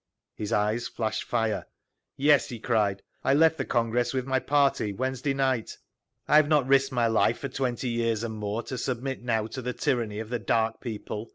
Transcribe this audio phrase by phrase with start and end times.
[0.33, 1.67] His eyes flashed fire.
[2.17, 3.03] "Yes!" he cried.
[3.23, 5.77] "I left the Congress with my party Wednesday night.
[6.27, 9.61] I have not risked my life for twenty years and more to submit now to
[9.61, 11.29] the tyranny of the Dark People.